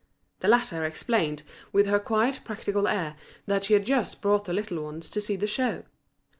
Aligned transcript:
The 0.39 0.47
latter 0.47 0.83
explained, 0.83 1.43
with 1.71 1.85
her 1.85 1.99
quiet 1.99 2.39
practical 2.43 2.87
air, 2.87 3.15
that 3.45 3.65
she 3.65 3.73
had 3.75 3.85
just 3.85 4.19
brought 4.19 4.45
the 4.45 4.51
little 4.53 4.81
ones 4.83 5.11
to 5.11 5.21
see 5.21 5.35
the 5.35 5.45
show. 5.45 5.83